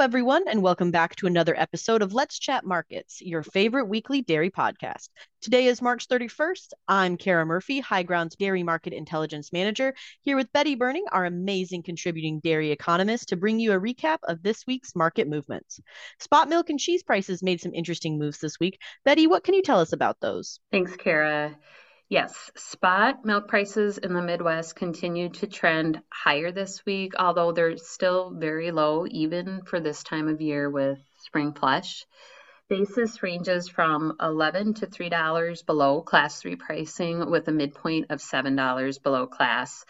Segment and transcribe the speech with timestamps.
[0.00, 4.50] everyone, and welcome back to another episode of Let's Chat Markets, your favorite weekly dairy
[4.50, 5.10] podcast.
[5.42, 6.72] Today is March 31st.
[6.88, 9.92] I'm Cara Murphy, HighGround's Dairy Market Intelligence Manager,
[10.22, 14.42] here with Betty Berning, our amazing contributing dairy economist, to bring you a recap of
[14.42, 15.82] this week's market movements.
[16.18, 18.80] Spot milk and cheese prices made some interesting moves this week.
[19.04, 20.60] Betty, what can you tell us about those?
[20.72, 21.58] Thanks, Cara.
[22.10, 27.76] Yes, spot milk prices in the Midwest continue to trend higher this week, although they're
[27.76, 32.04] still very low, even for this time of year with spring flush.
[32.68, 39.02] Basis ranges from 11 to $3 below class 3 pricing, with a midpoint of $7
[39.04, 39.84] below class.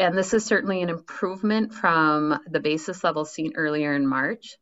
[0.00, 4.56] And this is certainly an improvement from the basis level seen earlier in March.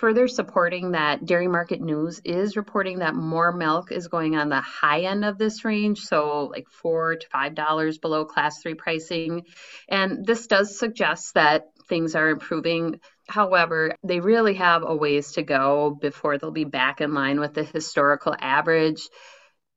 [0.00, 4.62] Further supporting that, Dairy Market News is reporting that more milk is going on the
[4.62, 9.42] high end of this range, so like four to five dollars below class three pricing.
[9.90, 13.00] And this does suggest that things are improving.
[13.28, 17.52] However, they really have a ways to go before they'll be back in line with
[17.52, 19.06] the historical average.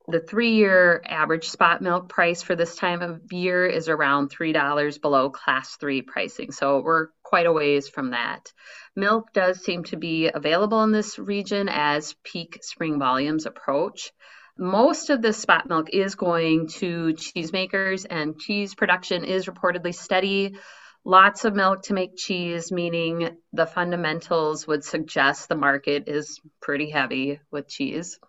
[0.08, 5.02] The three year average spot milk price for this time of year is around $3
[5.02, 6.53] below class three pricing.
[6.53, 8.53] So we're quite a ways from that.
[8.95, 14.12] Milk does seem to be available in this region as peak spring volumes approach.
[14.56, 20.58] Most of the spot milk is going to cheesemakers, and cheese production is reportedly steady.
[21.04, 26.92] Lots of milk to make cheese, meaning the fundamentals would suggest the market is pretty
[26.92, 28.20] heavy with cheese.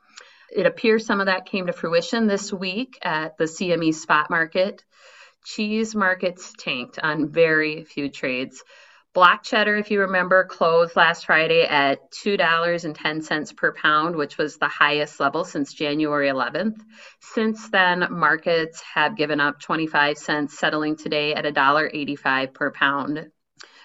[0.50, 4.82] It appears some of that came to fruition this week at the CME spot market.
[5.44, 8.64] Cheese markets tanked on very few trades.
[9.14, 14.66] Block cheddar, if you remember, closed last Friday at $2.10 per pound, which was the
[14.66, 16.80] highest level since January 11th.
[17.20, 23.30] Since then, markets have given up 25 cents, settling today at $1.85 per pound.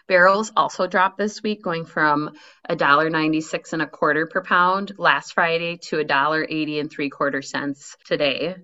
[0.07, 2.31] Barrels also dropped this week, going from
[2.67, 8.55] $1.96 and a quarter per pound last Friday to $1.80 and three quarter cents today.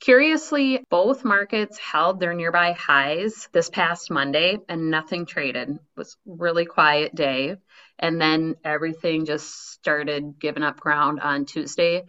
[0.00, 5.70] Curiously, both markets held their nearby highs this past Monday and nothing traded.
[5.70, 7.56] It was really quiet day.
[7.98, 12.04] And then everything just started giving up ground on Tuesday.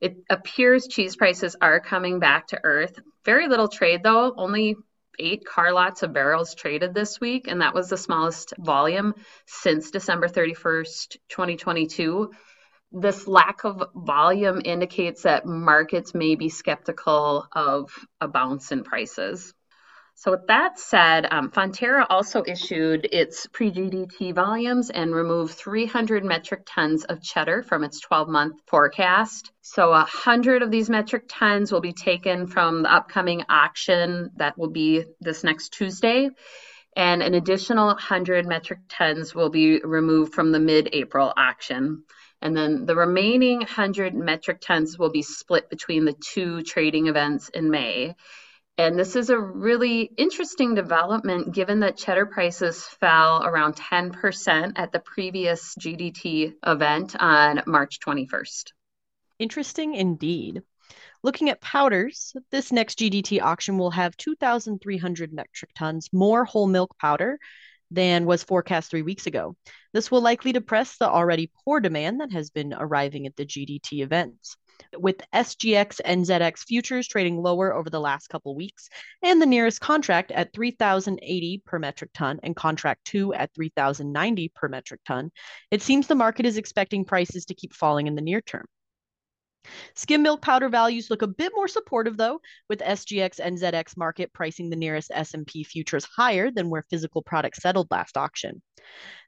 [0.00, 2.98] It appears cheese prices are coming back to earth.
[3.24, 4.76] Very little trade though, only
[5.18, 9.14] eight car lots of barrels traded this week, and that was the smallest volume
[9.46, 12.30] since December 31st, 2022
[12.92, 17.90] this lack of volume indicates that markets may be skeptical of
[18.20, 19.54] a bounce in prices.
[20.22, 26.24] So, with that said, um, Fonterra also issued its pre GDT volumes and removed 300
[26.24, 29.50] metric tons of cheddar from its 12 month forecast.
[29.62, 34.68] So, 100 of these metric tons will be taken from the upcoming auction that will
[34.68, 36.28] be this next Tuesday.
[36.94, 42.02] And an additional 100 metric tons will be removed from the mid April auction.
[42.42, 47.48] And then the remaining 100 metric tons will be split between the two trading events
[47.50, 48.14] in May.
[48.78, 54.90] And this is a really interesting development given that cheddar prices fell around 10% at
[54.90, 58.72] the previous GDT event on March 21st.
[59.38, 60.62] Interesting indeed.
[61.22, 66.96] Looking at powders, this next GDT auction will have 2,300 metric tons more whole milk
[66.98, 67.38] powder
[67.90, 69.56] than was forecast three weeks ago.
[69.92, 74.02] This will likely depress the already poor demand that has been arriving at the GDT
[74.02, 74.56] events.
[74.96, 78.88] With SGX NZX futures trading lower over the last couple weeks,
[79.22, 84.68] and the nearest contract at 3,080 per metric ton and contract two at 3,090 per
[84.68, 85.30] metric ton,
[85.70, 88.64] it seems the market is expecting prices to keep falling in the near term.
[89.94, 94.32] Skim milk powder values look a bit more supportive though, with SGX and NZX market
[94.32, 98.62] pricing the nearest SMP futures higher than where physical products settled last auction.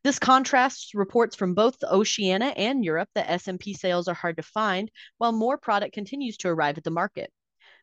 [0.04, 4.42] This contrasts reports from both the Oceania and Europe that SMP sales are hard to
[4.42, 7.30] find, while more product continues to arrive at the market.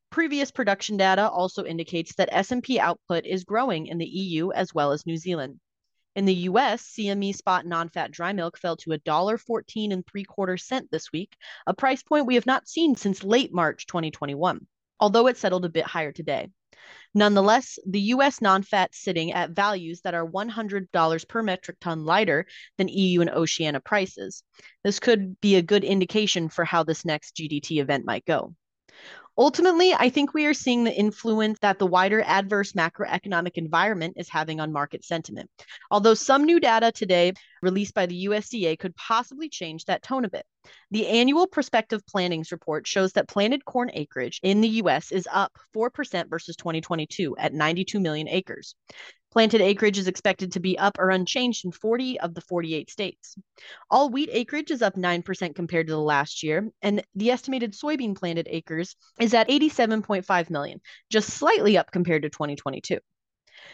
[0.09, 4.91] Previous production data also indicates that SMP output is growing in the EU as well
[4.91, 5.59] as New Zealand.
[6.15, 10.89] In the US, CME spot non-fat dry milk fell to $1.14 and three quarter cent
[10.91, 11.35] this week,
[11.67, 14.65] a price point we have not seen since late March 2021,
[14.99, 16.49] although it settled a bit higher today.
[17.13, 22.45] Nonetheless, the US non-fat sitting at values that are $100 per metric ton lighter
[22.77, 24.43] than EU and Oceania prices.
[24.83, 28.55] This could be a good indication for how this next GDT event might go.
[29.39, 34.27] Ultimately, I think we are seeing the influence that the wider adverse macroeconomic environment is
[34.27, 35.49] having on market sentiment.
[35.89, 37.31] Although some new data today
[37.61, 40.45] released by the USDA could possibly change that tone a bit.
[40.91, 45.57] The annual prospective plantings report shows that planted corn acreage in the US is up
[45.73, 48.75] 4% versus 2022 at 92 million acres.
[49.31, 53.35] Planted acreage is expected to be up or unchanged in 40 of the 48 states.
[53.91, 58.15] All wheat acreage is up 9% compared to the last year, and the estimated soybean
[58.15, 60.81] planted acres is at 87.5 million,
[61.11, 62.97] just slightly up compared to 2022.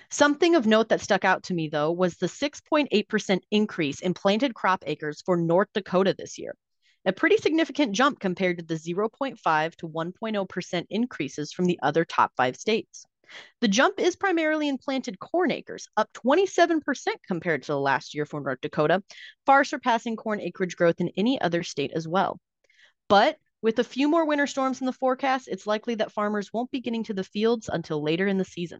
[0.09, 4.53] Something of note that stuck out to me, though, was the 6.8% increase in planted
[4.55, 6.53] crop acres for North Dakota this year.
[7.05, 12.33] A pretty significant jump compared to the 0.5 to 1.0% increases from the other top
[12.35, 13.05] five states.
[13.61, 16.81] The jump is primarily in planted corn acres, up 27%
[17.27, 19.03] compared to the last year for North Dakota,
[19.45, 22.39] far surpassing corn acreage growth in any other state as well.
[23.07, 26.71] But with a few more winter storms in the forecast, it's likely that farmers won't
[26.71, 28.79] be getting to the fields until later in the season.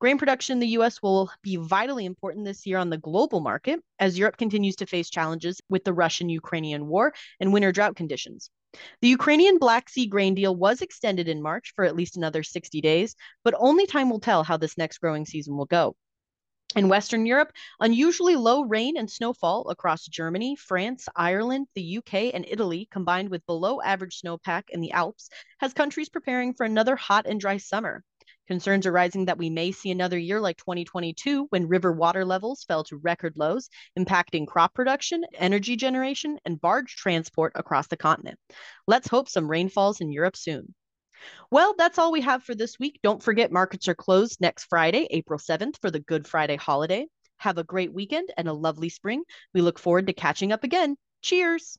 [0.00, 3.80] Grain production in the US will be vitally important this year on the global market
[3.98, 8.50] as Europe continues to face challenges with the Russian Ukrainian war and winter drought conditions.
[9.00, 12.80] The Ukrainian Black Sea grain deal was extended in March for at least another 60
[12.80, 15.96] days, but only time will tell how this next growing season will go.
[16.76, 22.44] In Western Europe, unusually low rain and snowfall across Germany, France, Ireland, the UK, and
[22.46, 25.30] Italy, combined with below average snowpack in the Alps,
[25.60, 28.04] has countries preparing for another hot and dry summer.
[28.48, 32.64] Concerns are rising that we may see another year like 2022 when river water levels
[32.64, 33.68] fell to record lows,
[33.98, 38.38] impacting crop production, energy generation, and barge transport across the continent.
[38.86, 40.74] Let's hope some rain falls in Europe soon.
[41.50, 43.00] Well, that's all we have for this week.
[43.02, 47.06] Don't forget, markets are closed next Friday, April 7th, for the Good Friday holiday.
[47.36, 49.24] Have a great weekend and a lovely spring.
[49.52, 50.96] We look forward to catching up again.
[51.20, 51.78] Cheers!